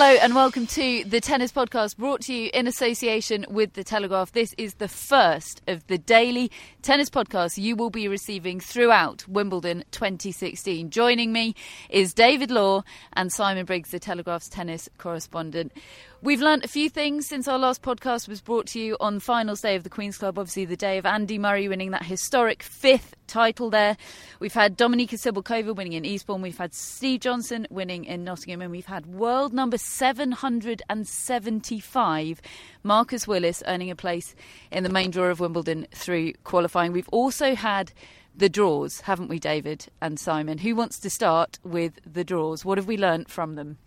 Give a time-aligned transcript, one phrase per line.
[0.00, 4.30] Hello and welcome to the Tennis Podcast brought to you in association with The Telegraph.
[4.30, 9.82] This is the first of the daily tennis podcasts you will be receiving throughout Wimbledon
[9.90, 10.90] 2016.
[10.90, 11.56] Joining me
[11.90, 15.72] is David Law and Simon Briggs, The Telegraph's tennis correspondent.
[16.20, 19.20] We've learnt a few things since our last podcast was brought to you on the
[19.20, 22.64] finals day of the Queen's Club, obviously the day of Andy Murray winning that historic
[22.64, 23.96] fifth title there.
[24.40, 28.72] We've had Dominika Cibulkova winning in Eastbourne, we've had Steve Johnson winning in Nottingham, and
[28.72, 32.42] we've had world number 775,
[32.82, 34.34] Marcus Willis, earning a place
[34.72, 36.90] in the main draw of Wimbledon through qualifying.
[36.90, 37.92] We've also had
[38.34, 40.58] the draws, haven't we, David and Simon?
[40.58, 42.64] Who wants to start with the draws?
[42.64, 43.78] What have we learnt from them?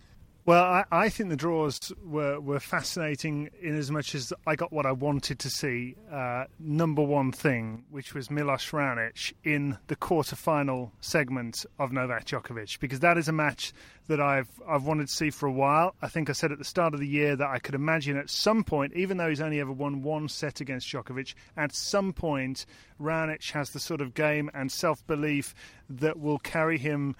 [0.44, 4.74] Well, I, I, think the draws were, were fascinating in as much as I got
[4.74, 5.96] what I wanted to see.
[6.12, 12.80] Uh, number one thing, which was Milos Raonic in the quarter-final segment of Novak Djokovic,
[12.80, 13.72] because that is a match
[14.08, 15.94] that I've I've wanted to see for a while.
[16.02, 18.32] I think I said at the start of the year that I could imagine at
[18.32, 22.66] some point, even though he's only ever won one set against Djokovic, at some point
[23.00, 25.54] Raonic has the sort of game and self-belief
[25.88, 27.16] that will carry him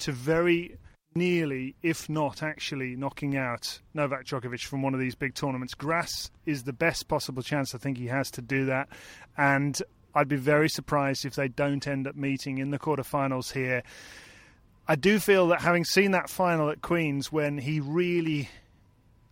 [0.00, 0.76] to very
[1.14, 5.74] nearly, if not actually, knocking out Novak Djokovic from one of these big tournaments.
[5.74, 8.88] Grass is the best possible chance I think he has to do that.
[9.36, 9.80] And
[10.14, 13.82] I'd be very surprised if they don't end up meeting in the quarterfinals here.
[14.88, 18.48] I do feel that having seen that final at Queen's when he really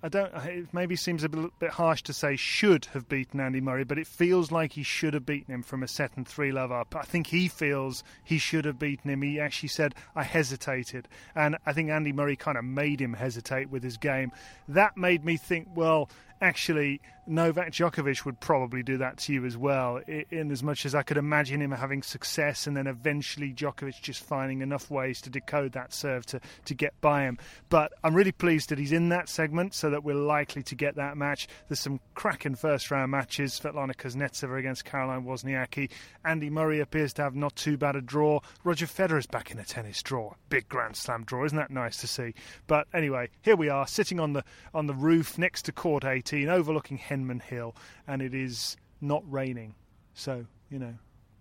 [0.00, 0.32] I don't.
[0.32, 4.06] It maybe seems a bit harsh to say should have beaten Andy Murray, but it
[4.06, 6.94] feels like he should have beaten him from a set and three love up.
[6.94, 9.22] I think he feels he should have beaten him.
[9.22, 13.70] He actually said I hesitated, and I think Andy Murray kind of made him hesitate
[13.70, 14.30] with his game.
[14.68, 16.08] That made me think, well,
[16.40, 20.94] actually Novak Djokovic would probably do that to you as well, in as much as
[20.94, 25.30] I could imagine him having success and then eventually Djokovic just finding enough ways to
[25.30, 27.38] decode that serve to, to get by him.
[27.68, 30.96] But I'm really pleased that he's in that segment so that we're likely to get
[30.96, 31.48] that match.
[31.68, 35.90] There's some cracking first round matches Svetlana Kuznetsova against Caroline Wozniacki.
[36.24, 38.40] Andy Murray appears to have not too bad a draw.
[38.64, 40.32] Roger Federer's back in a tennis draw.
[40.48, 41.44] Big Grand Slam draw.
[41.44, 42.32] Isn't that nice to see?
[42.66, 46.27] But anyway, here we are sitting on the on the roof next to court 18
[46.32, 47.74] overlooking Henman Hill,
[48.06, 49.74] and it is not raining.
[50.14, 50.94] So, you know,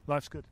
[0.07, 0.45] life's good.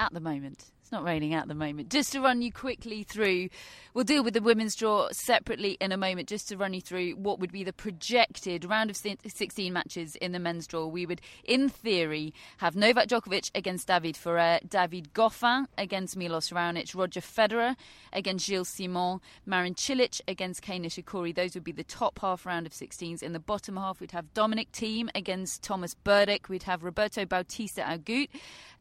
[0.00, 1.90] At the moment not raining at the moment.
[1.90, 3.48] Just to run you quickly through,
[3.94, 6.28] we'll deal with the women's draw separately in a moment.
[6.28, 10.32] Just to run you through what would be the projected round of 16 matches in
[10.32, 10.86] the men's draw.
[10.86, 16.94] We would, in theory, have Novak Djokovic against David Ferrer, David Goffin against Milos Raonic,
[16.94, 17.74] Roger Federer
[18.12, 21.34] against Gilles Simon, Marin Cilic against Kei Nishikori.
[21.34, 23.22] Those would be the top half round of 16s.
[23.22, 26.48] In the bottom half, we'd have Dominic Thiem against Thomas Berdych.
[26.48, 28.28] We'd have Roberto Bautista Agut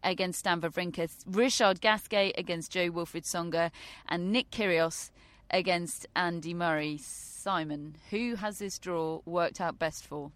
[0.04, 3.72] against Stan Wawrinka, Richard Gasquet Gasquet against Jo-Wilfried Tsonga,
[4.08, 5.12] and Nick Kyrgios
[5.50, 6.98] against Andy Murray.
[6.98, 10.32] Simon, who has this draw worked out best for?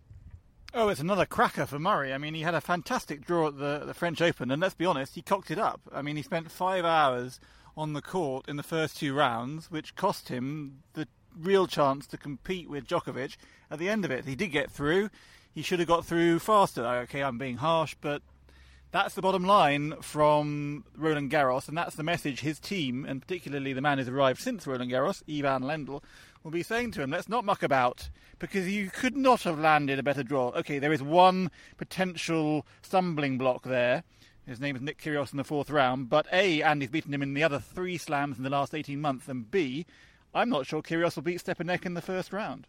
[0.73, 2.13] Oh, it's another cracker for Murray.
[2.13, 4.85] I mean, he had a fantastic draw at the, the French Open, and let's be
[4.85, 5.81] honest, he cocked it up.
[5.93, 7.39] I mean, he spent five hours
[7.77, 11.07] on the court in the first two rounds, which cost him the
[11.37, 13.37] real chance to compete with Djokovic
[13.69, 14.25] at the end of it.
[14.25, 15.09] He did get through.
[15.53, 16.85] He should have got through faster.
[16.85, 18.21] Okay, I'm being harsh, but
[18.91, 23.73] that's the bottom line from Roland Garros, and that's the message his team, and particularly
[23.73, 26.01] the man who's arrived since Roland Garros, Ivan Lendl,
[26.43, 28.09] will be saying to him, let's not muck about,
[28.39, 30.49] because you could not have landed a better draw.
[30.49, 34.03] Okay, there is one potential stumbling block there.
[34.45, 36.07] His name is Nick Kyrgios in the fourth round.
[36.07, 39.27] But A, Andy's beaten him in the other three slams in the last 18 months.
[39.27, 39.87] And B,
[40.35, 42.67] I'm not sure Kyrgios will beat Stepanek in the first round.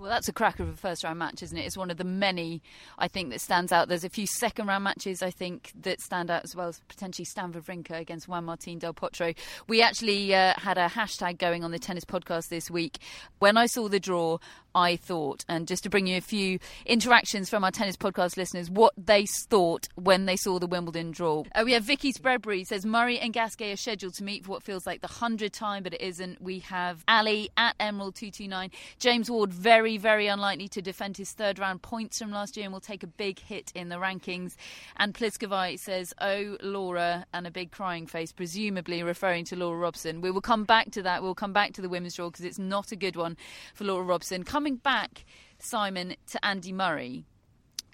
[0.00, 1.66] Well, that's a cracker of a first round match, isn't it?
[1.66, 2.62] It's one of the many,
[2.96, 3.88] I think, that stands out.
[3.88, 7.26] There's a few second round matches, I think, that stand out as well as potentially
[7.26, 9.36] Stan Wawrinka against Juan Martin Del Potro.
[9.68, 12.96] We actually uh, had a hashtag going on the tennis podcast this week.
[13.40, 14.38] When I saw the draw,
[14.74, 18.70] I thought, and just to bring you a few interactions from our tennis podcast listeners,
[18.70, 21.44] what they thought when they saw the Wimbledon draw.
[21.54, 24.62] Uh, we have Vicky Spreadbury says Murray and Gasquet are scheduled to meet for what
[24.62, 26.40] feels like the hundredth time, but it isn't.
[26.40, 28.70] We have Ali at Emerald two two nine.
[28.98, 32.72] James Ward very very unlikely to defend his third round points from last year and
[32.72, 34.56] will take a big hit in the rankings.
[34.96, 40.20] And Pliskavite says, "Oh Laura," and a big crying face, presumably referring to Laura Robson.
[40.20, 41.22] We will come back to that.
[41.22, 43.36] We'll come back to the women's draw because it's not a good one
[43.74, 44.44] for Laura Robson.
[44.44, 45.24] Coming back,
[45.58, 47.26] Simon, to Andy Murray.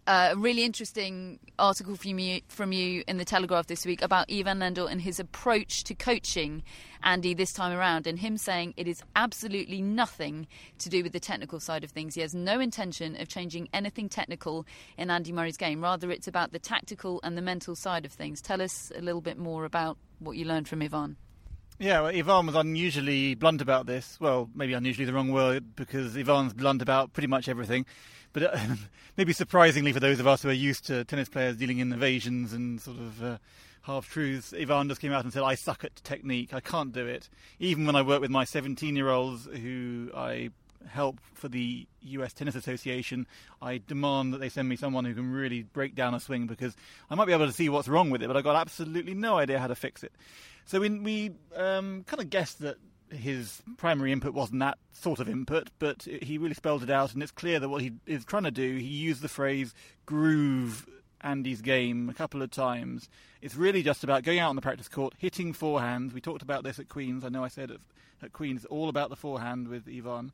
[0.08, 4.60] A really interesting article from you, from you in the Telegraph this week about Ivan
[4.60, 6.62] Lendl and his approach to coaching
[7.02, 10.46] Andy this time around, and him saying it is absolutely nothing
[10.78, 12.14] to do with the technical side of things.
[12.14, 14.64] He has no intention of changing anything technical
[14.96, 15.82] in Andy Murray's game.
[15.82, 18.40] Rather, it's about the tactical and the mental side of things.
[18.40, 21.16] Tell us a little bit more about what you learned from Ivan.
[21.78, 24.18] Yeah, well, Ivan was unusually blunt about this.
[24.18, 27.84] Well, maybe unusually the wrong word because Ivan's blunt about pretty much everything.
[28.36, 28.58] But uh,
[29.16, 32.52] maybe surprisingly for those of us who are used to tennis players dealing in evasions
[32.52, 33.38] and sort of uh,
[33.80, 36.52] half truths, Ivan just came out and said, I suck at technique.
[36.52, 37.30] I can't do it.
[37.60, 40.50] Even when I work with my 17 year olds who I
[40.86, 43.26] help for the US Tennis Association,
[43.62, 46.76] I demand that they send me someone who can really break down a swing because
[47.08, 49.38] I might be able to see what's wrong with it, but I've got absolutely no
[49.38, 50.12] idea how to fix it.
[50.66, 52.76] So we, we um, kind of guessed that
[53.10, 57.22] his primary input wasn't that sort of input, but he really spelled it out, and
[57.22, 59.74] it's clear that what he is trying to do, he used the phrase
[60.04, 60.88] groove
[61.20, 63.08] Andy's game a couple of times.
[63.42, 66.12] It's really just about going out on the practice court, hitting forehands.
[66.12, 67.24] We talked about this at Queen's.
[67.24, 67.80] I know I said at,
[68.22, 70.32] at Queen's, all about the forehand with Ivan.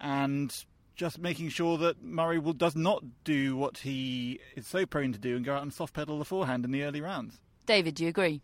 [0.00, 0.54] And
[0.94, 5.18] just making sure that Murray will, does not do what he is so prone to
[5.18, 7.38] do and go out and soft pedal the forehand in the early rounds.
[7.66, 8.40] David, do you agree?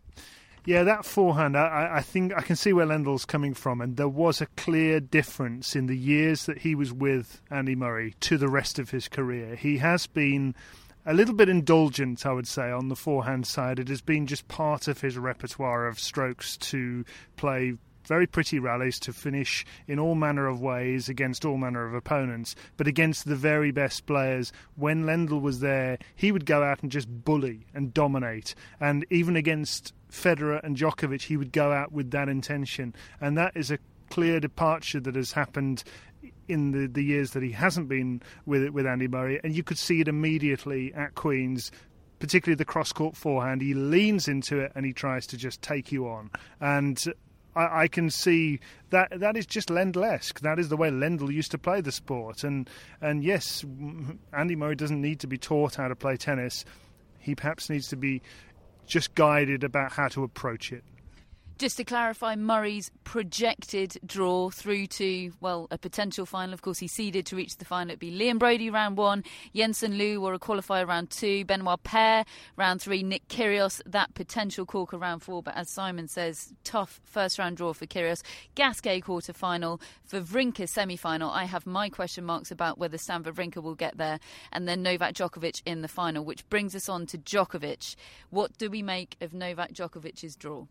[0.65, 4.09] Yeah, that forehand, I, I, think I can see where Lendl's coming from, and there
[4.09, 8.49] was a clear difference in the years that he was with Andy Murray to the
[8.49, 9.55] rest of his career.
[9.55, 10.55] He has been
[11.05, 13.77] a little bit indulgent, I would say, on the forehand side.
[13.77, 17.05] It has been just part of his repertoire of strokes to
[17.37, 17.75] play
[18.07, 22.55] very pretty rallies to finish in all manner of ways against all manner of opponents,
[22.77, 24.51] but against the very best players.
[24.75, 29.35] When Lendl was there, he would go out and just bully and dominate, and even
[29.35, 33.79] against Federer and Djokovic, he would go out with that intention, and that is a
[34.09, 35.83] clear departure that has happened
[36.47, 39.77] in the, the years that he hasn't been with with Andy Murray, and you could
[39.77, 41.71] see it immediately at Queens.
[42.17, 45.91] Particularly the cross court forehand, he leans into it and he tries to just take
[45.91, 46.31] you on.
[46.61, 47.03] And
[47.55, 48.59] I, I, can see
[48.89, 50.41] that that is just Lendl-esque.
[50.41, 52.43] That is the way Lendl used to play the sport.
[52.43, 52.69] And
[53.01, 56.65] and yes, mm, Andy Murray doesn't need to be taught how to play tennis.
[57.19, 58.21] He perhaps needs to be
[58.85, 60.83] just guided about how to approach it.
[61.57, 66.53] Just to clarify, Murray's projected draw through to, well, a potential final.
[66.53, 67.91] Of course, he seeded to reach the final.
[67.91, 69.23] It'd be Liam Broady round one,
[69.53, 72.25] Yen-Hsun Lu or a qualifier round two, Benoit Paire
[72.57, 75.41] round three, Nick Kyrgios, that potential corker round four.
[75.41, 78.21] But as Simon says, tough first round draw for Kyrgios.
[78.55, 81.31] Gasquet quarter final, for Wawrinka semi final.
[81.31, 84.19] I have my question marks about whether Stan Wawrinka will get there.
[84.51, 87.95] And then Novak Djokovic in the final, which brings us on to Djokovic.
[88.29, 90.65] What do we make of Novak Djokovic's draw?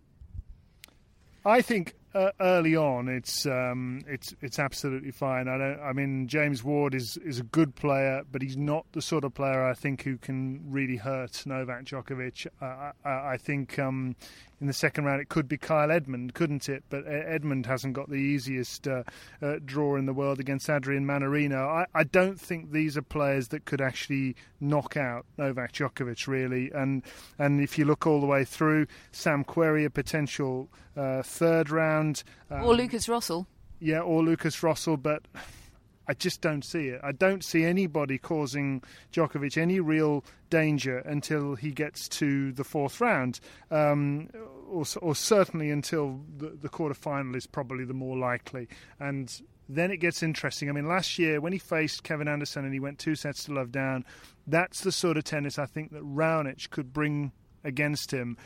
[1.44, 5.48] I think uh, early on it's um, it's it's absolutely fine.
[5.48, 5.80] I don't.
[5.80, 9.34] I mean, James Ward is is a good player, but he's not the sort of
[9.34, 12.46] player I think who can really hurt Novak Djokovic.
[12.62, 14.14] Uh, I, I, think um,
[14.60, 16.84] in the second round it could be Kyle Edmund, couldn't it?
[16.88, 19.02] But Edmund hasn't got the easiest uh,
[19.42, 21.66] uh, draw in the world against Adrian Mannarino.
[21.66, 26.70] I, I, don't think these are players that could actually knock out Novak Djokovic really.
[26.72, 27.02] And
[27.38, 32.03] and if you look all the way through, Sam Querrey a potential uh, third round,
[32.50, 33.46] um, or Lukas Rosol.
[33.80, 35.22] Yeah, or Lukas Rosol, but
[36.06, 37.00] I just don't see it.
[37.02, 38.82] I don't see anybody causing
[39.12, 44.28] Djokovic any real danger until he gets to the fourth round, um,
[44.68, 48.68] or, or, certainly until the, the quarter final is probably the more likely.
[49.00, 49.32] And
[49.68, 50.68] then it gets interesting.
[50.68, 53.54] I mean, last year when he faced Kevin Anderson and he went two sets to
[53.54, 54.04] love down,
[54.46, 57.32] that's the sort of tennis I think that Raonic could bring
[57.64, 58.36] against him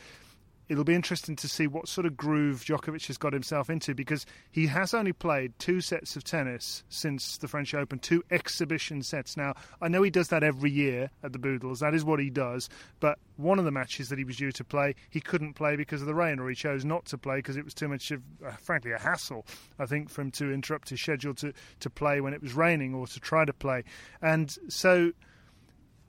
[0.69, 4.25] it'll be interesting to see what sort of groove Djokovic has got himself into because
[4.51, 9.35] he has only played two sets of tennis since the French Open, two exhibition sets.
[9.35, 12.29] Now, I know he does that every year at the Boodles, that is what he
[12.29, 15.75] does, but one of the matches that he was due to play, he couldn't play
[15.75, 18.11] because of the rain, or he chose not to play because it was too much
[18.11, 19.45] of, uh, frankly, a hassle,
[19.79, 22.93] I think, for him to interrupt his schedule to, to play when it was raining
[22.93, 23.83] or to try to play.
[24.21, 25.13] And so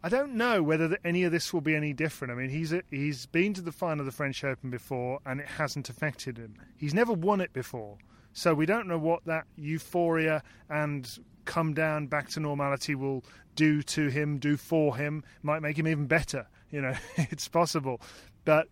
[0.03, 2.33] I don't know whether any of this will be any different.
[2.33, 5.41] I mean, he's a, he's been to the final of the French Open before, and
[5.41, 6.55] it hasn't affected him.
[6.77, 7.99] He's never won it before,
[8.33, 11.07] so we don't know what that euphoria and
[11.45, 13.25] come down back to normality will
[13.57, 15.23] do to him, do for him.
[15.43, 16.47] Might make him even better.
[16.71, 18.01] You know, it's possible,
[18.45, 18.69] but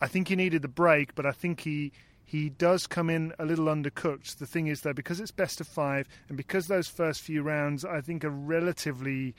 [0.00, 1.14] I think he needed the break.
[1.14, 1.92] But I think he
[2.24, 4.38] he does come in a little undercooked.
[4.38, 7.84] The thing is, though, because it's best of five, and because those first few rounds,
[7.84, 9.36] I think, are relatively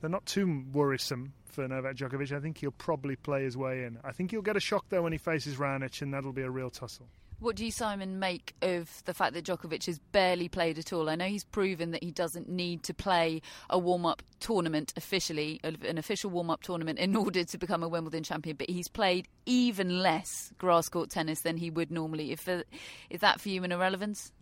[0.00, 2.32] they're not too worrisome for Novak Djokovic.
[2.32, 3.98] I think he'll probably play his way in.
[4.04, 6.50] I think he'll get a shock though when he faces Raonic, and that'll be a
[6.50, 7.08] real tussle.
[7.40, 11.08] What do you, Simon, make of the fact that Djokovic has barely played at all?
[11.08, 15.60] I know he's proven that he doesn't need to play a warm up tournament officially,
[15.62, 19.28] an official warm up tournament, in order to become a Wimbledon champion, but he's played
[19.46, 22.32] even less grass court tennis than he would normally.
[22.32, 22.64] If, uh,
[23.08, 24.32] is that for you an irrelevance?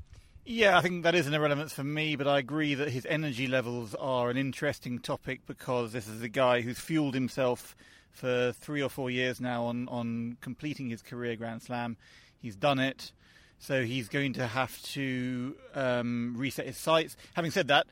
[0.48, 3.48] Yeah, I think that is an irrelevance for me, but I agree that his energy
[3.48, 7.74] levels are an interesting topic because this is a guy who's fueled himself
[8.12, 11.96] for three or four years now on, on completing his career Grand Slam.
[12.40, 13.10] He's done it,
[13.58, 17.16] so he's going to have to um, reset his sights.
[17.34, 17.88] Having said that,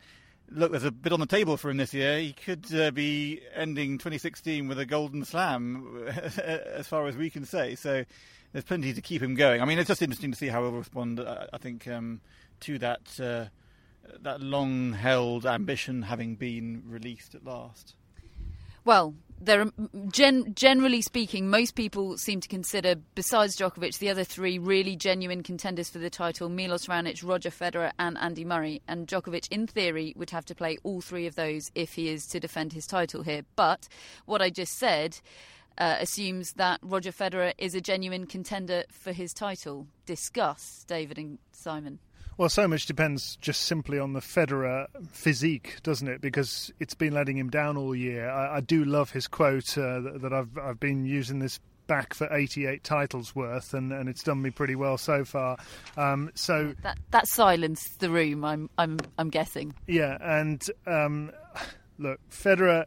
[0.48, 2.20] look, there's a bit on the table for him this year.
[2.20, 6.06] He could uh, be ending 2016 with a golden slam,
[6.44, 7.74] as far as we can say.
[7.74, 8.04] So
[8.54, 9.60] there's plenty to keep him going.
[9.60, 11.18] I mean, it's just interesting to see how he'll respond.
[11.20, 12.20] I, think um,
[12.64, 13.46] to that uh,
[14.20, 17.94] that long-held ambition having been released at last?
[18.84, 19.72] Well, there are,
[20.08, 25.42] gen- generally speaking, most people seem to consider, besides Djokovic, the other three really genuine
[25.42, 28.82] contenders for the title: Milos Raonic, Roger Federer, and Andy Murray.
[28.86, 32.26] And Djokovic, in theory, would have to play all three of those if he is
[32.28, 33.44] to defend his title here.
[33.56, 33.88] But
[34.26, 35.18] what I just said.
[35.76, 39.88] Uh, assumes that Roger Federer is a genuine contender for his title.
[40.06, 41.98] Discuss, David and Simon.
[42.36, 46.20] Well, so much depends just simply on the Federer physique, doesn't it?
[46.20, 48.28] Because it's been letting him down all year.
[48.28, 52.14] I, I do love his quote uh, that, that I've I've been using this back
[52.14, 55.58] for 88 titles worth, and, and it's done me pretty well so far.
[55.96, 58.44] Um, so that that silenced the room.
[58.44, 59.74] I'm I'm I'm guessing.
[59.86, 61.32] Yeah, and um,
[61.98, 62.86] look, Federer,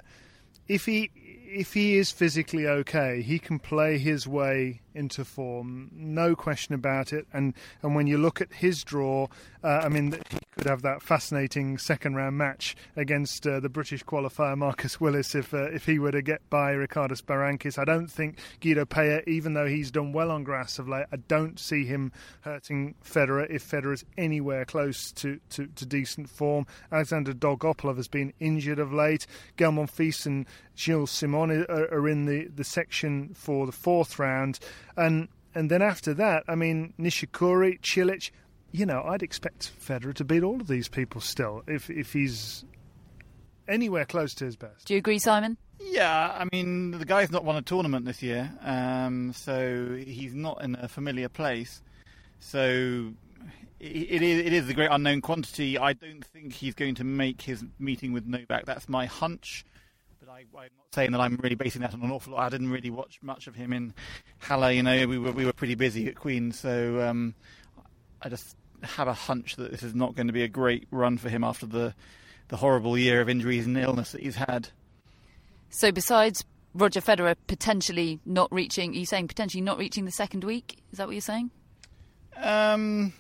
[0.68, 6.36] if he if he is physically okay, he can play his way into form, no
[6.36, 7.28] question about it.
[7.32, 9.28] And and when you look at his draw,
[9.64, 14.04] uh, I mean, he could have that fascinating second round match against uh, the British
[14.04, 17.78] qualifier Marcus Willis if uh, if he were to get by Ricardas Berankis.
[17.78, 21.18] I don't think Guido Pella, even though he's done well on grass of late, I
[21.18, 22.12] don't see him
[22.42, 26.66] hurting Federer if Federer is anywhere close to, to, to decent form.
[26.92, 29.28] Alexander Dolgopolov has been injured of late.
[29.58, 34.60] Gael Monfils and Gilles Simon are, are in the, the section for the fourth round
[34.98, 38.32] and and then after that, I mean, Nishikori, Cilic,
[38.72, 42.66] you know, I'd expect Federer to beat all of these people still if if he's
[43.68, 44.86] anywhere close to his best.
[44.86, 45.58] Do you agree, Simon?
[45.80, 50.64] Yeah, I mean, the guy's not won a tournament this year, um, so he's not
[50.64, 51.84] in a familiar place.
[52.40, 53.14] So
[53.80, 55.78] it is, it is the great unknown quantity.
[55.78, 58.66] I don't think he's going to make his meeting with Novak.
[58.66, 59.66] That's my hunch.
[60.38, 62.42] I, am not saying that I'm really basing that on an awful lot.
[62.46, 63.94] I didn't really watch much of him in
[64.38, 64.76] Halle.
[64.76, 67.34] You know, we were we were pretty busy at Queen, so um,
[68.22, 71.18] I just have a hunch that this is not going to be a great run
[71.18, 71.96] for him after the
[72.50, 74.70] the horrible year of injuries and illness that he's had.
[75.70, 80.44] So, besides Roger Federer potentially not reaching, are you saying potentially not reaching the second
[80.44, 80.78] week?
[80.92, 81.50] Is that what you're saying?
[82.36, 83.12] Um,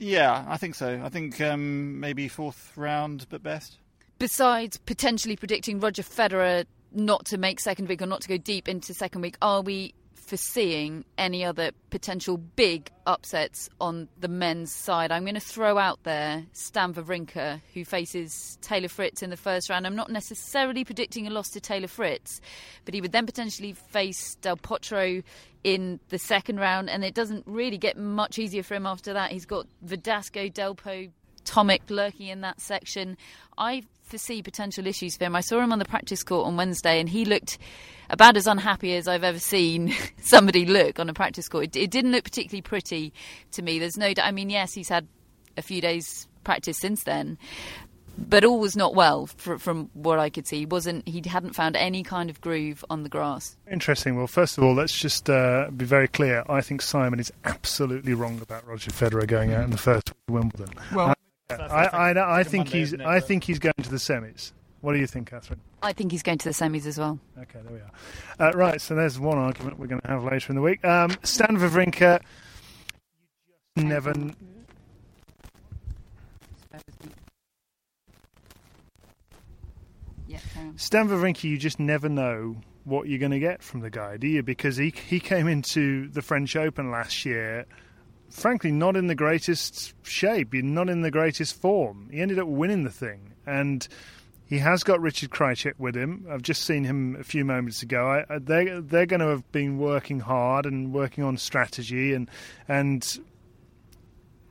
[0.00, 1.00] yeah, I think so.
[1.04, 3.78] I think um, maybe fourth round, but best
[4.18, 8.68] besides potentially predicting Roger Federer not to make second week or not to go deep
[8.68, 15.12] into second week, are we foreseeing any other potential big upsets on the men's side?
[15.12, 19.70] I'm going to throw out there Stan Wawrinka, who faces Taylor Fritz in the first
[19.70, 19.86] round.
[19.86, 22.40] I'm not necessarily predicting a loss to Taylor Fritz,
[22.84, 25.22] but he would then potentially face Del Potro
[25.62, 29.32] in the second round, and it doesn't really get much easier for him after that.
[29.32, 31.10] He's got Verdasco, Delpo,
[31.46, 33.16] Tomic lurking in that section.
[33.56, 35.36] I foresee potential issues for him.
[35.36, 37.58] I saw him on the practice court on Wednesday, and he looked
[38.10, 41.64] about as unhappy as I've ever seen somebody look on a practice court.
[41.64, 43.12] It, it didn't look particularly pretty
[43.52, 43.78] to me.
[43.78, 45.06] There's no, I mean, yes, he's had
[45.56, 47.38] a few days practice since then,
[48.16, 50.60] but all was not well fr- from what I could see.
[50.60, 53.56] He wasn't he hadn't found any kind of groove on the grass.
[53.70, 54.16] Interesting.
[54.16, 56.44] Well, first of all, let's just uh, be very clear.
[56.48, 60.74] I think Simon is absolutely wrong about Roger Federer going out in the first Wimbledon.
[60.94, 61.14] Well,
[61.48, 64.52] I, I, I, I think he's I think he's going to the semis.
[64.80, 65.60] What do you think, Catherine?
[65.82, 67.18] I think he's going to the semis as well.
[67.38, 68.48] Okay, there we are.
[68.48, 70.84] Uh, right, so there's one argument we're going to have later in the week.
[70.84, 72.20] Um, Stan Wawrinka,
[73.76, 74.12] never.
[80.26, 80.70] Yeah, carry.
[80.76, 84.26] Stan Wawrinka, you just never know what you're going to get from the guy, do
[84.26, 84.42] you?
[84.42, 87.66] Because he he came into the French Open last year,
[88.30, 92.08] frankly, not in the greatest shape, not in the greatest form.
[92.12, 93.86] He ended up winning the thing, and
[94.46, 96.26] he has got Richard Krajicek with him.
[96.30, 98.24] I've just seen him a few moments ago.
[98.28, 102.30] I, they they're going to have been working hard and working on strategy and
[102.68, 103.18] and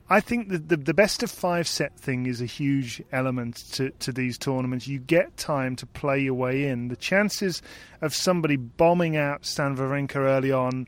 [0.08, 3.90] I think the, the, the best of five set thing is a huge element to,
[3.90, 4.88] to these tournaments.
[4.88, 6.90] You get time to play your way in.
[6.90, 7.64] The chances
[8.02, 10.88] of somebody bombing out Stan Wawrinka early on.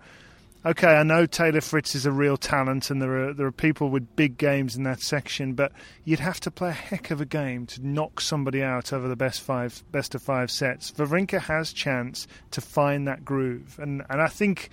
[0.66, 3.90] Okay, I know Taylor Fritz is a real talent, and there are there are people
[3.90, 5.72] with big games in that section, but
[6.04, 9.16] you'd have to play a heck of a game to knock somebody out over the
[9.16, 10.92] best five best of five sets.
[10.92, 14.70] Wawrinka has chance to find that groove, and and I think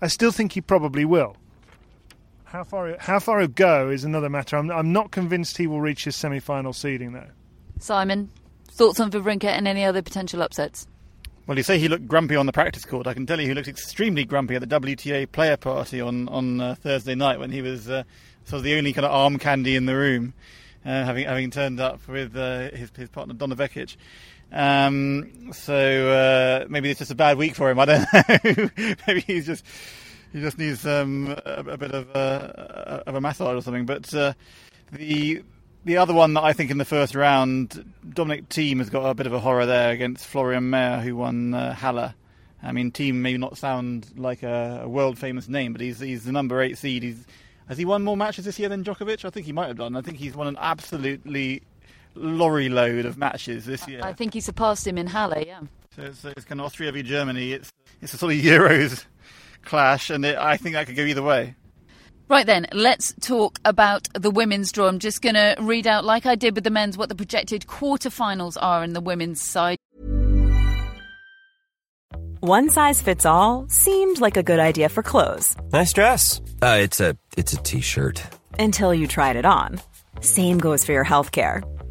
[0.00, 1.36] I still think he probably will.
[2.44, 4.56] How far how far he'll go is another matter.
[4.56, 7.30] I'm I'm not convinced he will reach his semi-final seeding though.
[7.80, 8.30] Simon,
[8.70, 10.86] thoughts on Wawrinka and any other potential upsets?
[11.46, 13.06] Well, you say he looked grumpy on the practice court.
[13.06, 16.60] I can tell you he looked extremely grumpy at the WTA player party on on
[16.60, 18.02] uh, Thursday night when he was uh,
[18.44, 20.34] sort of the only kind of arm candy in the room,
[20.84, 23.96] uh, having having turned up with uh, his his partner Donna Vekic.
[24.52, 27.78] Um, so uh, maybe it's just a bad week for him.
[27.78, 28.94] I don't know.
[29.06, 29.64] maybe he's just
[30.32, 33.86] he just needs um, a, a bit of a, of a massage or something.
[33.86, 34.32] But uh,
[34.90, 35.44] the
[35.86, 39.14] the other one that I think in the first round, Dominic Thiem has got a
[39.14, 42.12] bit of a horror there against Florian Mayer, who won uh, Halle.
[42.60, 46.24] I mean, Thiem may not sound like a, a world famous name, but he's he's
[46.24, 47.04] the number eight seed.
[47.04, 47.24] He's
[47.68, 49.24] has he won more matches this year than Djokovic?
[49.24, 49.94] I think he might have done.
[49.94, 51.62] I think he's won an absolutely
[52.16, 54.00] lorry load of matches this year.
[54.02, 55.60] I think he surpassed him in Halle, yeah.
[55.94, 57.52] So it's, it's kind of Austria v Germany.
[57.52, 59.04] It's it's a sort of Euros
[59.64, 61.54] clash, and it, I think that could go either way.
[62.28, 64.88] Right then, let's talk about the women's draw.
[64.88, 67.66] I'm just going to read out, like I did with the men's, what the projected
[67.66, 69.76] quarterfinals are in the women's side.
[72.40, 76.40] One size fits all seemed like a good idea for clothes Nice dress.
[76.62, 78.22] Uh, it's a it's a t-shirt.
[78.58, 79.80] until you tried it on.
[80.20, 81.62] Same goes for your healthcare.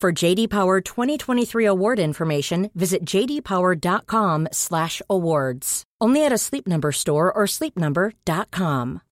[0.00, 5.84] For JD Power 2023 award information, visit jdpower.com/awards.
[6.00, 9.02] Only at a Sleep Number store or sleepnumber.com.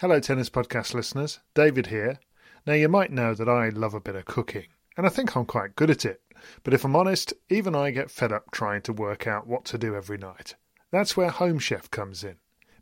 [0.00, 1.38] Hello, Tennis Podcast listeners.
[1.54, 2.18] David here.
[2.66, 5.46] Now, you might know that I love a bit of cooking, and I think I'm
[5.46, 6.20] quite good at it.
[6.64, 9.78] But if I'm honest, even I get fed up trying to work out what to
[9.78, 10.56] do every night.
[10.90, 12.38] That's where Home Chef comes in.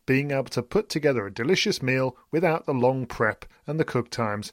[0.06, 4.10] Being able to put together a delicious meal without the long prep and the cook
[4.10, 4.52] times,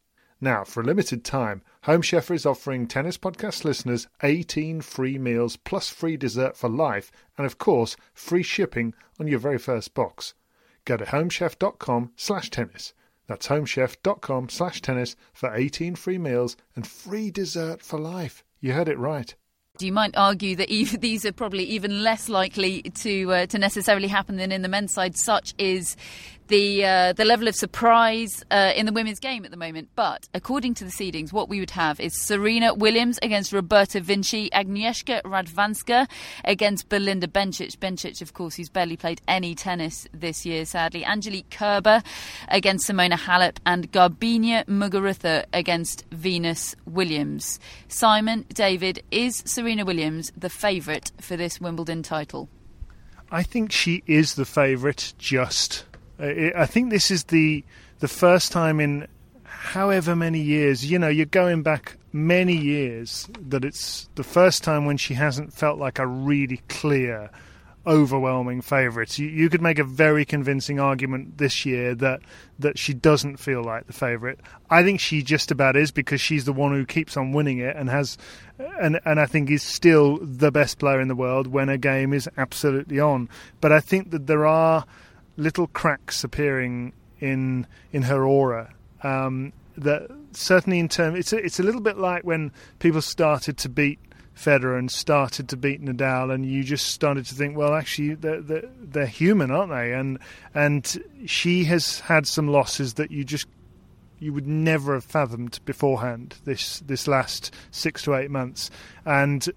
[0.43, 5.55] Now, for a limited time, Home Chef is offering Tennis Podcast listeners 18 free meals
[5.55, 10.33] plus free dessert for life, and of course, free shipping on your very first box.
[10.83, 12.93] Go to homechef.com slash tennis.
[13.27, 18.43] That's homechef.com slash tennis for 18 free meals and free dessert for life.
[18.59, 19.35] You heard it right.
[19.79, 24.37] You might argue that these are probably even less likely to uh, to necessarily happen
[24.37, 25.15] than in the men's side.
[25.15, 25.95] Such is
[26.51, 29.89] the uh, the level of surprise uh, in the women's game at the moment.
[29.95, 34.49] But according to the seedings, what we would have is Serena Williams against Roberta Vinci,
[34.51, 36.07] Agnieszka Radwanska
[36.43, 37.77] against Belinda Bencic.
[37.77, 41.05] Bencic, of course, who's barely played any tennis this year, sadly.
[41.05, 42.03] Angelique Kerber
[42.49, 47.59] against Simona Halep, and Garbiñe Muguruza against Venus Williams.
[47.87, 52.49] Simon, David, is Serena Williams the favourite for this Wimbledon title?
[53.31, 55.13] I think she is the favourite.
[55.17, 55.85] Just,
[56.21, 57.63] I think this is the
[57.99, 59.07] the first time in
[59.43, 60.89] however many years.
[60.89, 65.53] You know, you're going back many years that it's the first time when she hasn't
[65.53, 67.29] felt like a really clear
[67.87, 69.17] overwhelming favourite.
[69.17, 72.21] You, you, could make a very convincing argument this year that
[72.59, 74.39] that she doesn't feel like the favourite.
[74.69, 77.75] I think she just about is because she's the one who keeps on winning it
[77.75, 78.17] and has,
[78.79, 82.13] and and I think is still the best player in the world when a game
[82.13, 83.29] is absolutely on.
[83.61, 84.85] But I think that there are
[85.37, 88.73] little cracks appearing in in her aura.
[89.03, 93.57] Um, that certainly in terms, it's a, it's a little bit like when people started
[93.57, 93.99] to beat
[94.35, 98.41] Federer and started to beat Nadal, and you just started to think, well, actually, they're,
[98.41, 99.93] they're, they're, human, aren't they?
[99.93, 100.19] And
[100.53, 103.47] and she has had some losses that you just
[104.19, 106.35] you would never have fathomed beforehand.
[106.45, 108.71] This this last six to eight months,
[109.05, 109.47] and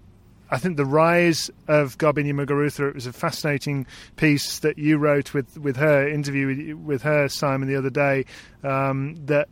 [0.49, 2.89] I think the rise of Garbiñe Muguruza.
[2.89, 7.27] It was a fascinating piece that you wrote with with her interview with, with her
[7.27, 8.25] Simon the other day.
[8.63, 9.49] Um, that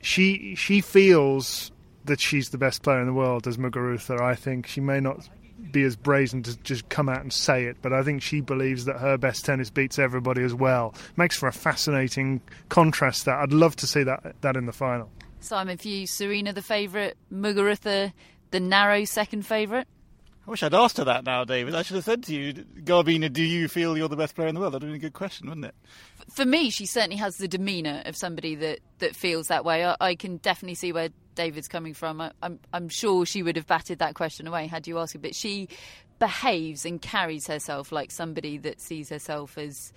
[0.00, 1.72] she she feels
[2.04, 4.20] that she's the best player in the world as Muguruza.
[4.20, 5.28] I think she may not
[5.72, 8.84] be as brazen to just come out and say it, but I think she believes
[8.84, 10.94] that her best tennis beats everybody as well.
[11.16, 13.24] Makes for a fascinating contrast.
[13.24, 15.10] That I'd love to see that that in the final.
[15.40, 18.12] Simon, for you, Serena the favourite, Muguruza
[18.50, 19.86] the narrow second favourite.
[20.46, 21.74] I wish I'd asked her that now, David.
[21.74, 24.54] I should have said to you, Garbiñe, do you feel you're the best player in
[24.54, 24.72] the world?
[24.72, 25.74] That'd have been a good question, wouldn't it?
[26.30, 29.84] For me, she certainly has the demeanour of somebody that, that feels that way.
[29.84, 32.22] I, I can definitely see where David's coming from.
[32.22, 35.18] I, I'm I'm sure she would have batted that question away had you asked her,
[35.18, 35.68] but she
[36.18, 39.92] behaves and carries herself like somebody that sees herself as,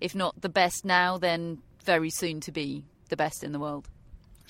[0.00, 3.88] if not the best now, then very soon to be the best in the world.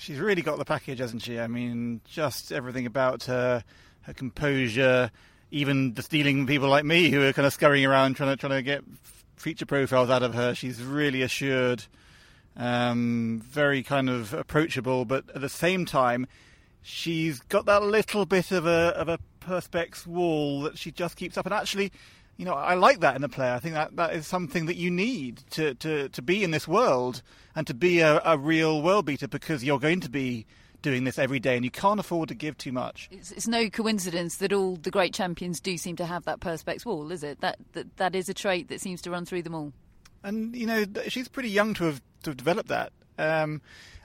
[0.03, 1.39] She's really got the package, hasn't she?
[1.39, 3.63] I mean, just everything about her,
[4.01, 5.09] her composure,
[5.49, 8.51] even the stealing people like me who are kind of scurrying around trying to trying
[8.51, 8.83] to get
[9.37, 10.53] feature profiles out of her.
[10.53, 11.85] She's really assured
[12.57, 16.27] um, very kind of approachable, but at the same time,
[16.81, 21.37] she's got that little bit of a of a perspex wall that she just keeps
[21.37, 21.45] up.
[21.45, 21.93] And actually,
[22.37, 23.53] you know, I like that in a player.
[23.53, 26.67] I think that that is something that you need to to, to be in this
[26.67, 27.21] world
[27.55, 30.45] and to be a, a real world beater because you're going to be
[30.81, 33.07] doing this every day and you can't afford to give too much.
[33.09, 36.85] It's, it's, no coincidence that all the great champions do seem to have that perspex
[36.85, 37.39] wall, is it?
[37.39, 39.71] That, that that is a trait that seems to run through them all.
[40.23, 42.91] And you know, she's pretty young to have to have developed that.
[43.17, 43.61] Um,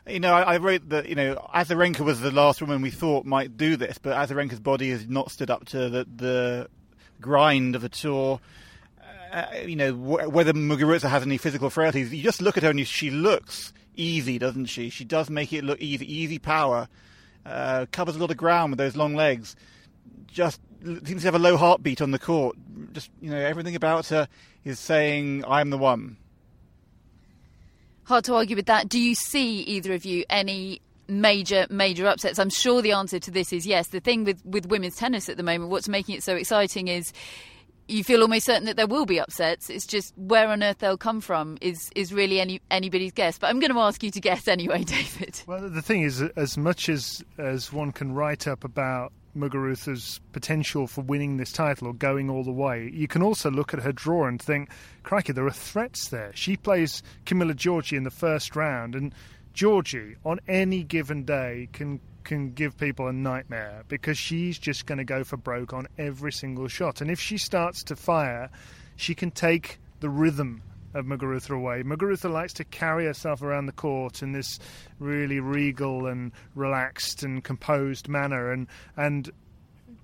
[0.07, 3.25] you know, I, I, wrote that you know Azarenka was the last woman we thought
[3.25, 6.69] might do this, but Azarenka's body has not stood up to the, the
[7.21, 8.41] grind of the tour.
[9.33, 12.71] Uh, you know, wh- whether Muguruza has any physical frailties, you just look at her
[12.71, 14.89] and you, she looks easy, doesn't she?
[14.89, 16.89] She does make it look easy, easy power.
[17.45, 19.55] Uh, covers a lot of ground with those long legs.
[20.27, 22.57] Just seems to have a low heartbeat on the court.
[22.93, 24.29] Just you know, everything about her
[24.65, 26.17] is saying, "I'm the one."
[28.09, 28.89] hard to argue with that.
[28.89, 32.39] Do you see either of you any major major upsets?
[32.39, 33.89] I'm sure the answer to this is yes.
[33.89, 37.13] The thing with with women's tennis at the moment, what's making it so exciting is
[37.89, 39.71] you feel almost certain that there will be upsets.
[39.71, 43.39] It's just where on earth they'll come from is is really any anybody's guess.
[43.39, 45.43] But I'm going to ask you to guess anyway, David.
[45.47, 50.87] Well, the thing is, as much as as one can write up about Muguruza's potential
[50.87, 53.93] for winning this title or going all the way, you can also look at her
[53.93, 54.71] draw and think,
[55.03, 56.33] crikey, there are threats there.
[56.35, 59.15] She plays Camila Giorgi in the first round, and
[59.55, 64.99] Giorgi, on any given day, can can give people a nightmare because she's just going
[64.99, 67.01] to go for broke on every single shot.
[67.01, 68.51] And if she starts to fire,
[68.97, 71.83] she can take the rhythm of Muguruza away.
[71.83, 74.59] Muguruza likes to carry herself around the court in this
[74.99, 79.31] really regal and relaxed and composed manner, and and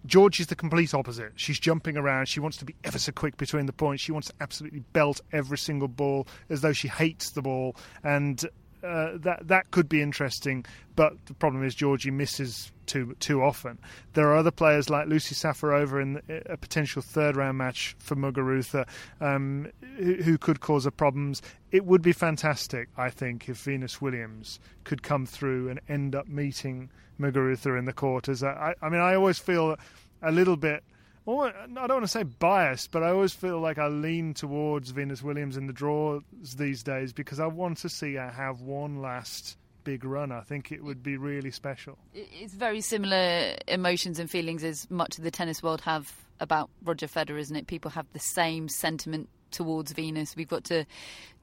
[0.07, 1.33] Giorgi is the complete opposite.
[1.37, 2.27] She's jumping around.
[2.27, 4.03] She wants to be ever so quick between the points.
[4.03, 8.45] She wants to absolutely belt every single ball as though she hates the ball, and
[8.85, 10.65] uh, that that could be interesting.
[10.97, 13.79] But the problem is Giorgi misses too too often.
[14.13, 18.87] There are other players like Lucie Safarova in a potential third round match for Muguruza
[19.21, 21.43] um, who, who, could cause her problems.
[21.73, 26.29] It would be fantastic, I think, if Venus Williams could come through and end up
[26.29, 28.43] meeting Muguruza in the quarters.
[28.43, 29.77] I, I mean, I always feel
[30.23, 30.85] a little bit
[31.27, 35.23] I don't want to say biased, but I always feel like I lean towards Venus
[35.23, 36.23] Williams in the draws
[36.57, 40.33] these days because I want to see her have one last big run.
[40.33, 41.99] I think it would be really special.
[42.15, 47.07] It's very similar emotions and feelings as much of the tennis world have about Roger
[47.07, 47.67] Federer, isn't it?
[47.69, 50.35] People have the same sentiment towards Venus.
[50.37, 50.85] We've got to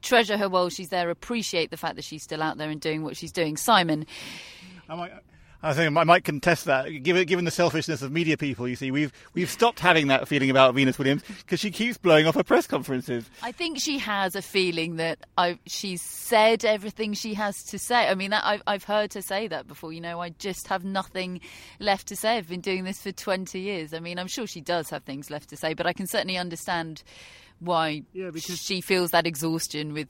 [0.01, 3.03] treasure her while she's there, appreciate the fact that she's still out there and doing
[3.03, 3.57] what she's doing.
[3.57, 4.05] Simon.
[4.89, 5.09] I
[5.73, 6.89] think I might contest that.
[7.03, 10.49] Given, given the selfishness of media people, you see, we've we've stopped having that feeling
[10.49, 13.29] about Venus Williams because she keeps blowing off her press conferences.
[13.43, 18.07] I think she has a feeling that I, she's said everything she has to say.
[18.07, 19.93] I mean, that, I've, I've heard her say that before.
[19.93, 21.41] You know, I just have nothing
[21.79, 22.37] left to say.
[22.37, 23.93] I've been doing this for 20 years.
[23.93, 26.37] I mean, I'm sure she does have things left to say, but I can certainly
[26.37, 27.03] understand
[27.59, 30.07] why yeah, because she feels that exhaustion with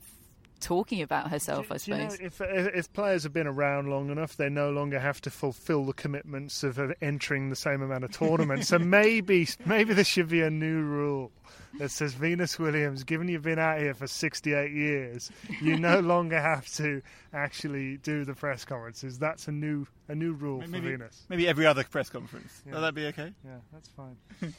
[0.62, 2.18] talking about herself, do, I suppose.
[2.18, 5.30] You know, if, if players have been around long enough, they no longer have to
[5.30, 8.68] fulfil the commitments of entering the same amount of tournaments.
[8.68, 11.32] so maybe maybe there should be a new rule
[11.78, 16.40] that says Venus Williams, given you've been out here for 68 years, you no longer
[16.40, 19.18] have to actually do the press conferences.
[19.18, 21.22] That's a new a new rule maybe, for Venus.
[21.28, 22.62] Maybe every other press conference.
[22.66, 22.74] Yeah.
[22.74, 23.32] Will that be okay?
[23.44, 24.16] Yeah, that's fine.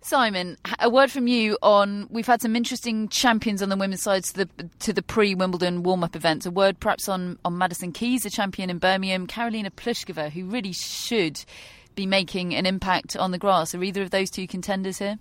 [0.00, 4.24] Simon, a word from you on we've had some interesting champions on the women's side
[4.24, 6.46] to the to the pre Wimbledon warm up events.
[6.46, 10.72] A word perhaps on, on Madison Keys, a champion in Birmingham, Karolina Pliskova, who really
[10.72, 11.44] should
[11.94, 13.74] be making an impact on the grass.
[13.74, 15.18] Are either of those two contenders here?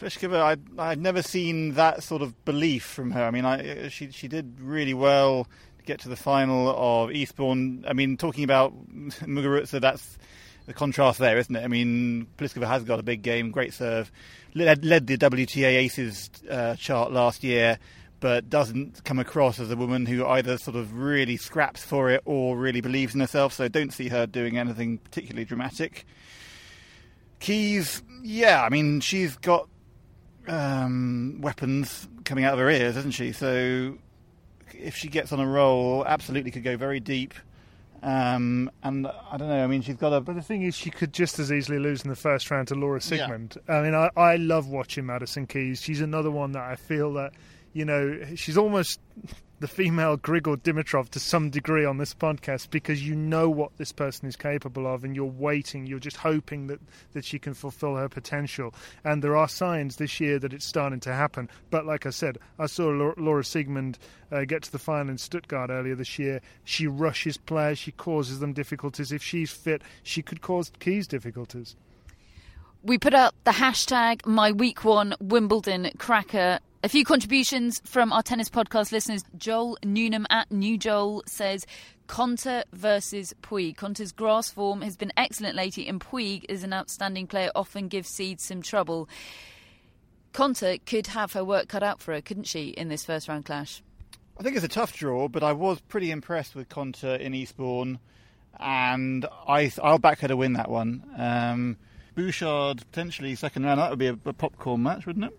[0.00, 3.24] Pliskova, I'd, I'd never seen that sort of belief from her.
[3.24, 5.44] I mean, I, uh, she she did really well
[5.78, 7.84] to get to the final of Eastbourne.
[7.86, 10.18] I mean, talking about Muguruza, that's
[10.66, 11.62] the contrast there, isn't it?
[11.62, 14.10] I mean, Pliskova has got a big game, great serve,
[14.54, 17.78] led, led the WTA Aces uh, chart last year,
[18.20, 22.22] but doesn't come across as a woman who either sort of really scraps for it
[22.24, 23.52] or really believes in herself.
[23.52, 26.06] So don't see her doing anything particularly dramatic.
[27.40, 29.68] Keys, yeah, I mean, she's got
[30.48, 33.32] um, weapons coming out of her ears, hasn't she?
[33.32, 33.98] So
[34.72, 37.34] if she gets on a roll, absolutely could go very deep.
[38.04, 39.64] Um, and I don't know.
[39.64, 40.20] I mean, she's got a.
[40.20, 42.74] But the thing is, she could just as easily lose in the first round to
[42.74, 43.56] Laura Siegemund.
[43.66, 43.78] Yeah.
[43.78, 45.80] I mean, I, I love watching Madison Keys.
[45.80, 47.32] She's another one that I feel that,
[47.72, 49.00] you know, she's almost
[49.60, 53.92] the female Grigor Dimitrov to some degree on this podcast because you know what this
[53.92, 56.80] person is capable of and you're waiting, you're just hoping that,
[57.12, 58.74] that she can fulfill her potential.
[59.04, 61.48] And there are signs this year that it's starting to happen.
[61.70, 63.96] But like I said, I saw Laura Siegemund
[64.32, 66.40] uh, get to the final in Stuttgart earlier this year.
[66.64, 69.12] She rushes players, she causes them difficulties.
[69.12, 71.76] If she's fit, she could cause Keys difficulties.
[72.82, 78.22] We put out the hashtag my week one Wimbledon cracker a few contributions from our
[78.22, 79.24] tennis podcast listeners.
[79.38, 81.64] Joel Newnham at New Joel says
[82.08, 83.76] Konta versus Puig.
[83.76, 88.10] Konta's grass form has been excellent lately, and Puig is an outstanding player, often gives
[88.10, 89.08] seeds some trouble.
[90.34, 93.46] Konta could have her work cut out for her, couldn't she, in this first round
[93.46, 93.82] clash?
[94.38, 97.98] I think it's a tough draw, but I was pretty impressed with Konta in Eastbourne,
[98.60, 101.02] and I, I'll back her to win that one.
[101.16, 101.78] Um,
[102.14, 103.80] Bouchard potentially second round.
[103.80, 105.38] That would be a, a popcorn match, wouldn't it?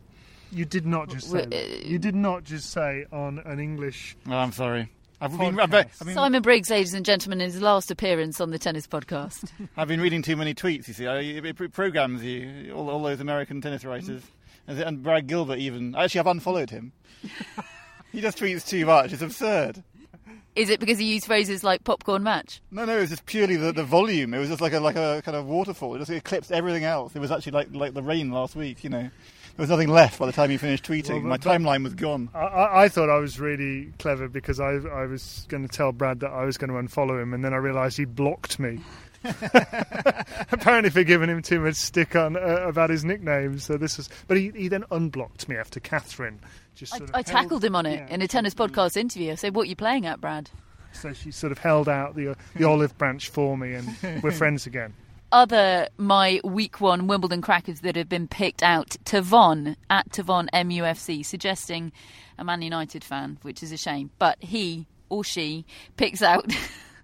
[0.55, 1.45] You did not just say.
[1.45, 1.85] That.
[1.85, 4.15] You did not just say on an English.
[4.25, 4.89] Oh, I'm sorry.
[5.19, 8.39] I've been, I've been, I've been, Simon Briggs, ladies and gentlemen, in his last appearance
[8.39, 9.51] on the tennis podcast.
[9.77, 10.87] I've been reading too many tweets.
[10.87, 14.23] You see, I, it programs you all, all those American tennis writers,
[14.69, 14.87] mm.
[14.87, 15.93] and Brad Gilbert even.
[15.93, 16.93] I Actually, I've unfollowed him.
[18.13, 19.11] he just tweets too much.
[19.11, 19.83] It's absurd.
[20.55, 22.61] Is it because he used phrases like popcorn match?
[22.71, 24.33] No, no, it was just purely the, the volume.
[24.33, 25.95] It was just like a like a kind of waterfall.
[25.95, 27.13] It just eclipsed everything else.
[27.13, 29.09] It was actually like like the rain last week, you know
[29.55, 31.21] there was nothing left by the time you finished tweeting.
[31.21, 32.29] Well, My timeline was gone.
[32.33, 36.19] I, I, thought I was really clever because I, I was going to tell Brad
[36.19, 38.81] that I was going to unfollow him, and then I realised he blocked me.
[39.23, 43.63] Apparently, for giving him too much stick on uh, about his nicknames.
[43.63, 46.39] So this was, but he, he then unblocked me after Catherine.
[46.75, 49.31] Just I, I tackled him on it yeah, in a tennis podcast interview.
[49.31, 50.51] I said, "What are you playing at, Brad?"
[50.91, 54.31] So she sort of held out the uh, the olive branch for me, and we're
[54.31, 54.93] friends again
[55.31, 58.95] other my week one Wimbledon crackers that have been picked out.
[59.05, 61.91] Tavon at Tavon MUFC suggesting
[62.37, 64.11] a Man United fan, which is a shame.
[64.19, 65.65] But he or she
[65.97, 66.53] picks out.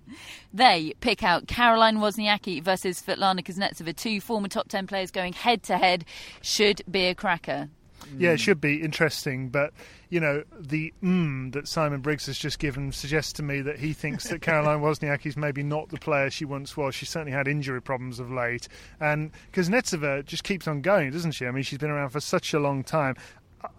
[0.53, 5.63] they pick out Caroline Wozniacki versus Svetlana Kuznetsova, two former top ten players going head
[5.63, 6.05] to head.
[6.41, 7.69] Should be a cracker.
[8.17, 9.73] Yeah, it should be interesting, but
[10.09, 13.93] you know, the mm that Simon Briggs has just given suggests to me that he
[13.93, 16.95] thinks that Caroline Wozniacki is maybe not the player she once was.
[16.95, 18.67] She certainly had injury problems of late,
[18.99, 21.45] and because Kuznetsova just keeps on going, doesn't she?
[21.45, 23.15] I mean, she's been around for such a long time.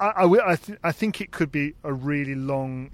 [0.01, 2.91] I, I, I, th- I think it could be a really long,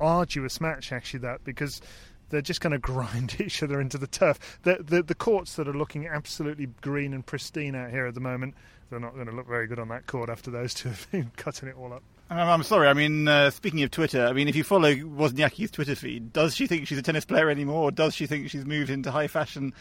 [0.00, 1.20] arduous match, actually.
[1.20, 1.80] That because
[2.28, 4.58] they're just going to grind each other into the turf.
[4.62, 8.20] The, the the courts that are looking absolutely green and pristine out here at the
[8.20, 8.54] moment,
[8.90, 11.30] they're not going to look very good on that court after those two have been
[11.36, 12.02] cutting it all up.
[12.30, 12.88] I'm, I'm sorry.
[12.88, 16.54] I mean, uh, speaking of Twitter, I mean, if you follow Wozniacki's Twitter feed, does
[16.54, 19.28] she think she's a tennis player anymore, or does she think she's moved into high
[19.28, 19.74] fashion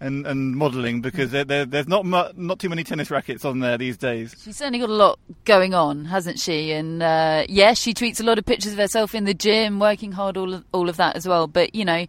[0.00, 1.02] and, and modelling?
[1.02, 4.34] Because there, there, there's not mu- not too many tennis rackets on there these days.
[4.42, 6.72] She's certainly got a lot going on, hasn't she?
[6.72, 10.12] And uh, yes, she tweets a lot of pictures of herself in the gym, working
[10.12, 11.46] hard, all of, all of that as well.
[11.46, 12.06] But you know,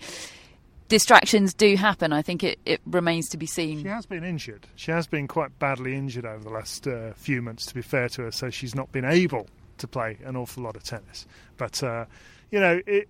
[0.88, 2.14] distractions do happen.
[2.14, 3.82] I think it, it remains to be seen.
[3.82, 4.68] She has been injured.
[4.76, 8.08] She has been quite badly injured over the last uh, few months, to be fair
[8.10, 8.32] to her.
[8.32, 9.48] So she's not been able
[9.82, 11.26] to play an awful lot of tennis.
[11.58, 12.06] But uh,
[12.50, 13.10] you know, it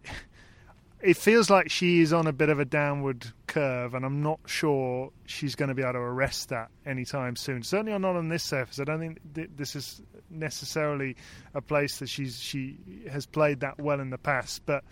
[1.02, 4.40] it feels like she is on a bit of a downward curve, and I'm not
[4.46, 7.64] sure she's going to be able to arrest that anytime soon.
[7.64, 8.80] Certainly not on this surface.
[8.80, 11.16] I don't think th- this is necessarily
[11.54, 12.78] a place that she's she
[13.10, 14.84] has played that well in the past, but.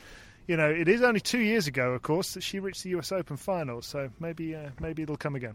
[0.48, 3.12] You know, it is only two years ago, of course, that she reached the U.S.
[3.12, 3.84] Open final.
[3.84, 5.54] So maybe, uh, maybe it'll come again.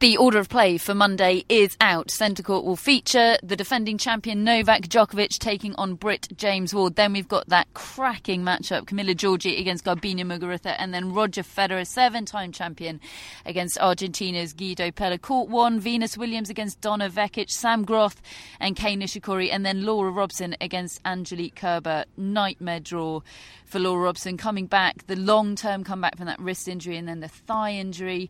[0.00, 2.10] The order of play for Monday is out.
[2.10, 6.96] Centre court will feature the defending champion Novak Djokovic taking on Brit James Ward.
[6.96, 11.86] Then we've got that cracking matchup Camila Giorgi against Garbiñe Muguruza, and then Roger Federer,
[11.86, 13.00] seven-time champion,
[13.46, 15.16] against Argentina's Guido Pella.
[15.16, 18.20] Court one, Venus Williams against Donna Vekic, Sam Groth
[18.58, 22.04] and Kei Nishikori, and then Laura Robson against Angelique Kerber.
[22.16, 23.20] Nightmare draw
[23.64, 27.28] for Laura Robson coming back, the long-term comeback from that wrist injury, and then the
[27.28, 28.28] thigh injury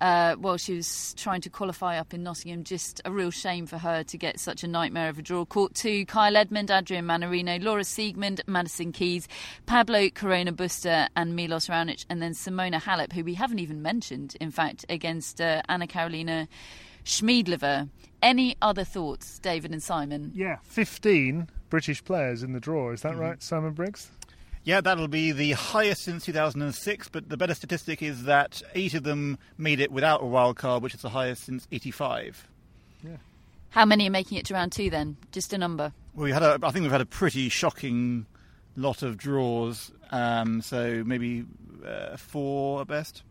[0.00, 2.64] uh, while she was trying to qualify up in Nottingham.
[2.64, 5.44] Just a real shame for her to get such a nightmare of a draw.
[5.44, 9.28] Court two, Kyle Edmund, Adrian Mannarino, Laura Siegemund, Madison Keys,
[9.66, 14.36] Pablo Carreño Busta, and Milos Raonic, and then Simona Halep, who we haven't even mentioned,
[14.40, 16.48] in fact, against uh, Anna Karolina
[17.04, 17.88] Schmiedlova.
[18.20, 20.32] Any other thoughts, David and Simon?
[20.34, 22.90] Yeah, 15 British players in the draw.
[22.90, 23.20] Is that mm-hmm.
[23.20, 24.10] right, Simon Briggs?
[24.68, 29.02] Yeah, that'll be the highest since 2006, but the better statistic is that eight of
[29.02, 32.46] them made it without a wild card, which is the highest since 85.
[33.02, 33.12] Yeah.
[33.70, 35.16] How many are making it to round two then?
[35.32, 35.94] Just a number.
[36.14, 38.26] Well, we had a, I think we've had a pretty shocking
[38.76, 41.46] lot of draws, um, so maybe
[41.86, 43.22] uh, four at best.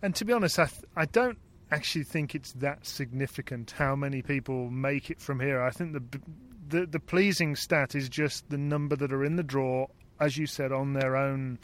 [0.00, 1.38] And to be honest, I, th- I don't
[1.72, 5.60] actually think it's that significant how many people make it from here.
[5.60, 6.20] I think the
[6.68, 9.86] the, the pleasing stat is just the number that are in the draw
[10.20, 11.58] as you said, on their own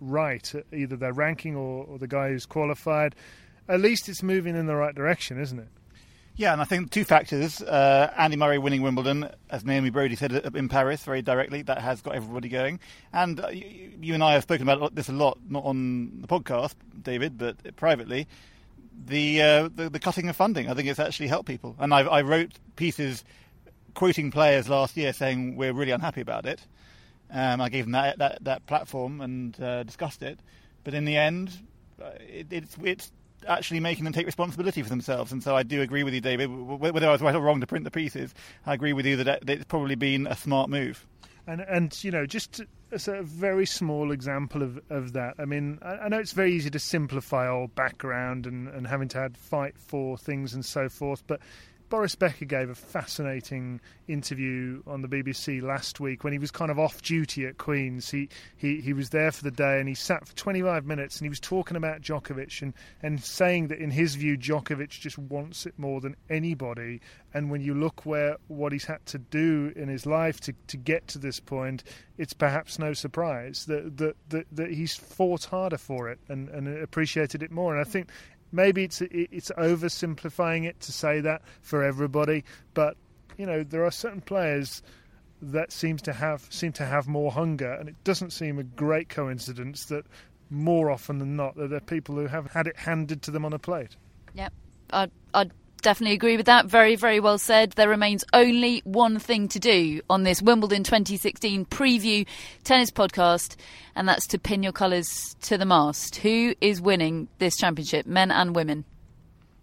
[0.00, 3.14] right, either their ranking or, or the guy who's qualified.
[3.68, 5.68] At least it's moving in the right direction, isn't it?
[6.36, 7.62] Yeah, and I think two factors.
[7.62, 12.00] Uh, Andy Murray winning Wimbledon, as Naomi Broady said in Paris very directly, that has
[12.00, 12.80] got everybody going.
[13.12, 16.26] And uh, you, you, and I have spoken about this a lot, not on the
[16.26, 18.26] podcast, David, but privately.
[19.06, 21.76] The, uh, the, the cutting of funding, I think it's actually helped people.
[21.78, 23.24] And I, I wrote pieces
[23.94, 26.66] quoting players last year saying we're really unhappy about it.
[27.34, 30.38] Um, I gave them that that, that platform and uh, discussed it,
[30.84, 31.50] but in the end,
[32.00, 33.12] uh, it, it's it's
[33.46, 35.32] actually making them take responsibility for themselves.
[35.32, 36.46] And so I do agree with you, David.
[36.46, 38.32] Whether I was right or wrong to print the pieces,
[38.64, 41.04] I agree with you that it's probably been a smart move.
[41.46, 45.34] And and you know just a very small example of, of that.
[45.38, 49.08] I mean, I, I know it's very easy to simplify our background and, and having
[49.08, 51.40] to have fight for things and so forth, but
[51.94, 56.72] Boris Becker gave a fascinating interview on the BBC last week when he was kind
[56.72, 58.10] of off duty at Queen's.
[58.10, 61.24] He, he, he was there for the day and he sat for 25 minutes and
[61.24, 65.66] he was talking about Djokovic and, and saying that in his view, Djokovic just wants
[65.66, 67.00] it more than anybody.
[67.32, 70.76] And when you look where what he's had to do in his life to, to
[70.76, 71.84] get to this point,
[72.18, 76.66] it's perhaps no surprise that, that, that, that he's fought harder for it and, and
[76.66, 77.72] appreciated it more.
[77.72, 78.08] And I think
[78.54, 82.96] maybe it's it's oversimplifying it to say that for everybody, but
[83.36, 84.82] you know there are certain players
[85.42, 89.08] that seems to have seem to have more hunger, and it doesn't seem a great
[89.08, 90.06] coincidence that
[90.50, 93.58] more often than not they're people who have had it handed to them on a
[93.58, 93.96] plate.
[94.34, 94.52] Yep,
[94.90, 95.52] I'd, I'd
[95.84, 96.66] definitely agree with that.
[96.66, 97.72] Very, very well said.
[97.72, 102.26] There remains only one thing to do on this Wimbledon 2016 preview
[102.64, 103.54] tennis podcast,
[103.94, 106.16] and that's to pin your colours to the mast.
[106.16, 108.84] Who is winning this championship, men and women?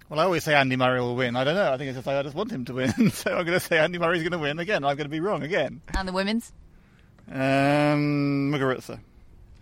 [0.07, 1.35] Well, I always say Andy Murray will win.
[1.35, 1.73] I don't know.
[1.73, 2.91] I think it's just I just want him to win.
[3.11, 4.83] so I'm going to say Andy Murray's going to win again.
[4.85, 5.81] I'm going to be wrong again.
[5.97, 6.53] And the women's?
[7.29, 8.99] Um, Muguruza.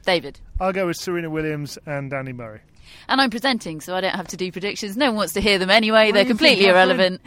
[0.03, 0.39] David.
[0.59, 2.61] I'll go with Serena Williams and Andy Murray.
[3.07, 4.95] And I'm presenting, so I don't have to do predictions.
[4.95, 6.11] No one wants to hear them anyway.
[6.11, 7.21] They're completely irrelevant.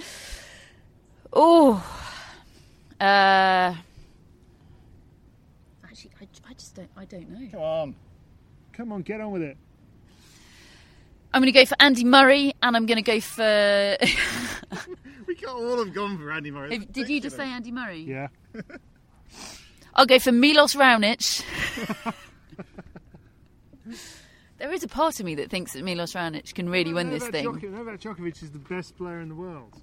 [1.33, 1.85] Oh.
[3.01, 3.75] Uh,
[5.85, 6.91] actually, I, I just don't.
[6.97, 7.49] I don't know.
[7.51, 7.95] Come on.
[8.73, 9.57] Come on, get on with it.
[11.35, 13.97] I'm going to go for Andy Murray, and I'm going to go for.
[15.27, 16.79] we got all have gone for Andy Murray.
[16.79, 18.03] Did you just say Andy Murray?
[18.03, 18.29] Yeah.
[19.95, 21.45] I'll go for Milos Raonic.
[24.63, 27.27] There is a part of me that thinks that Milos Raonic can really win this
[27.27, 27.45] thing.
[27.47, 29.75] Djoko- Novak Djokovic is the best player in the world.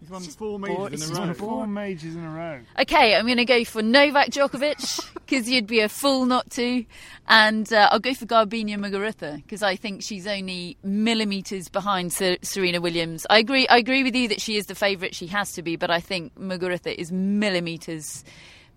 [0.00, 1.32] He's won four majors in a row.
[1.32, 2.60] Four majors in a row.
[2.78, 6.84] Okay, I'm going to go for Novak Djokovic because you'd be a fool not to,
[7.26, 12.36] and uh, I'll go for Garbiñe Muguruza because I think she's only millimeters behind Ser-
[12.42, 13.26] Serena Williams.
[13.30, 13.66] I agree.
[13.68, 15.14] I agree with you that she is the favourite.
[15.14, 18.24] She has to be, but I think Muguruza is millimeters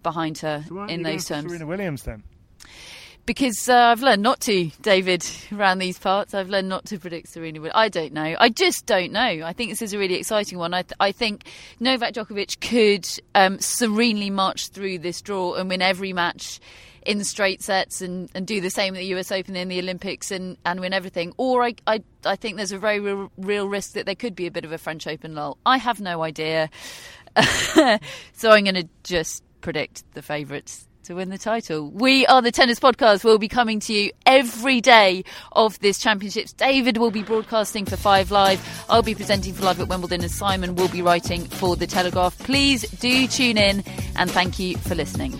[0.01, 1.47] behind her So why in you going those for terms.
[1.49, 2.23] Serena Williams then.
[3.25, 6.33] Because uh, I've learned not to, David, around these parts.
[6.33, 8.35] I've learned not to predict Serena I don't know.
[8.39, 9.21] I just don't know.
[9.21, 10.73] I think this is a really exciting one.
[10.73, 11.45] I, th- I think
[11.79, 16.59] Novak Djokovic could um, serenely march through this draw and win every match
[17.05, 20.31] in straight sets and, and do the same at the US Open and the Olympics
[20.31, 21.33] and, and win everything.
[21.37, 24.47] Or I, I, I think there's a very real, real risk that there could be
[24.47, 25.57] a bit of a French Open lull.
[25.65, 26.69] I have no idea.
[27.37, 31.89] so I'm going to just predict the favourites to win the title.
[31.89, 33.23] We are the Tennis Podcast.
[33.23, 36.53] We'll be coming to you every day of this championships.
[36.53, 38.85] David will be broadcasting for Five Live.
[38.89, 42.37] I'll be presenting for Live at Wimbledon, and Simon will be writing for The Telegraph.
[42.39, 43.83] Please do tune in,
[44.15, 45.39] and thank you for listening.